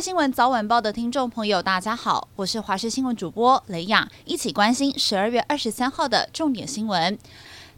[0.00, 7.18] 新闻早晚报的听众朋友，大家好，我是华视新闻主播雷雅，一起关心十二月二十三号的重点新闻。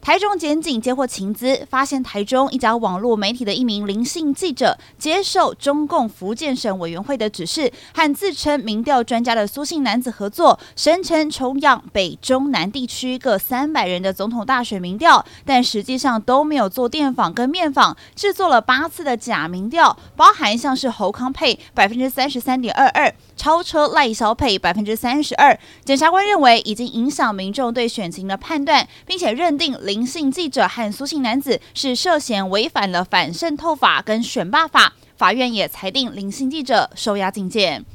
[0.00, 25.58] 台中检警接获情资，发现台中一家网络媒体的一名林姓记者接受中共福建省委员会的指示，和自称民调专家的苏姓男子合作，声称抽样北中南地区各三百人的总统大选民调，但实际上都没有做电访跟面访，制作了八次的假民调，包含像是侯康佩百分之三十三点二二，超车赖萧配百分之三十二。
[25.84, 29.76] 检察官认为已经影响民众对选情的判断，并且认定。
[29.88, 37.86] 林姓记者和苏姓男子是涉嫌违反了反渗透法跟选罢法，法院也裁定林姓记者收押禁见。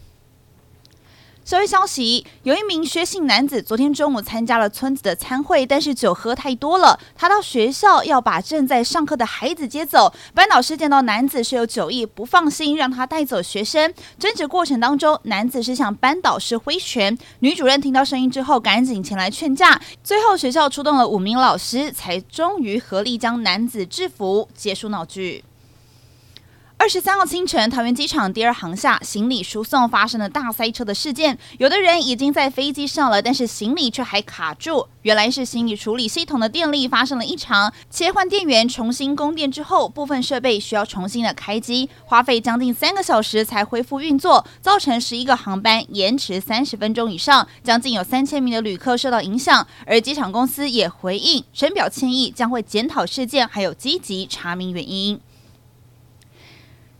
[1.53, 6.99] 社会消息：有一名薛姓男子昨天中午参加了村子的餐会，但是酒喝太多了。
[7.15, 13.93] 他到学校要把正在上课的孩子接走，班导师见到男子是有酒意，不放心让他带走学生。
[14.17, 17.15] 争执过程当中，男子是向班导师挥拳。
[17.41, 19.79] 女主任听到声音之后，赶紧前来劝架。
[20.03, 25.43] 最后学校出动了五名老师，才终于合力将男子制服，结束闹剧。
[26.83, 34.85] 二十三号清晨，桃园机场第二航下行李输送发生了大塞车的事件，有的人已经在飞机上了，但是行李却还卡住。
[35.03, 49.65] 原来是行李处理系统的电力发生了异常，切换电源重新供电之后，部分设备需要重新的开机，花费将近三个小时才恢复运作，造成十一个航班延迟三十分钟以上，将近有三千名的旅客受到影响。
[49.85, 55.17] 而机场公司也回应，深表歉意，将会检讨事件，还有积极查明原因。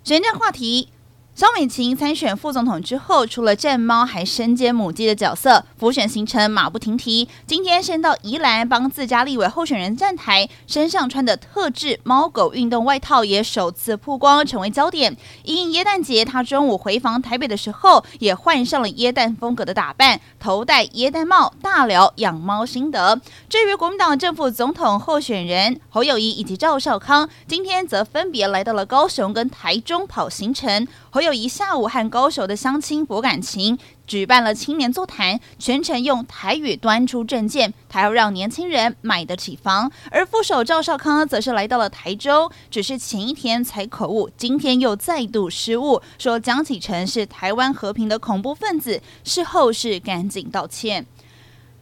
[0.03, 0.92] 时政话题。
[1.35, 7.27] 萧美琴参选副总统之后，除了战猫，还身兼母鸡的角色，浮选行程马不停蹄。
[7.47, 15.17] 今天先到宜兰帮自家立委候选人站台，身上穿的特制猫狗运动外套也首次曝光，成为焦点。
[15.43, 23.19] 因耶诞节，他中午回访台北的时候，也换上了耶诞风格的打扮，头戴耶诞帽，大聊养猫心得。
[23.49, 30.87] 至于国民党政府总统候选人侯友谊以及赵少康，今天则分别来到了高雄跟台中跑行程。
[31.09, 39.91] 侯有一下午和高手的乡亲博感情，举办了青年座谈，全程用台语端出政见，他要让年轻人买得起房。
[40.11, 51.05] 而副手赵少康则是来到了台州，只是前一天才口误，今天又再度失误，说江启臣是台湾和平的恐怖分子，事后是赶紧道歉。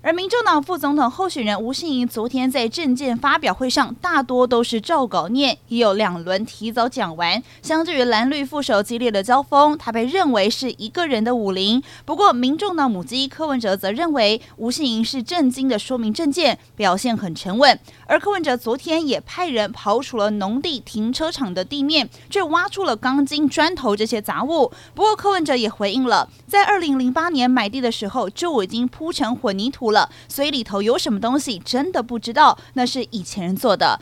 [0.04, 7.42] 而民众党副总统候选人吴欣盈昨天在政见发表会上，大多都是照稿念，也有两轮提早讲完。
[7.62, 11.80] 相对于蓝绿副手激烈的交锋，他被认为是一个人的武林。
[12.04, 17.80] 不过，民众党母鸡柯文哲则认为吴欣盈是正经的说明政见，表现很沉稳。
[18.08, 24.72] 而柯文哲昨天也派人刨除了农地停车场的地面，却挖出了钢筋、砖头这些杂物。
[24.96, 34.00] 不过，柯文哲也回应了，在二零零八年买地的时候就已经铺成混凝土了，所以里头有什么东西真的不知道，那是以前人做的。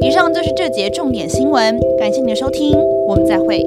[0.00, 2.72] 以上就是这节重点新闻，感谢你的收听，
[3.06, 3.62] 我们再会。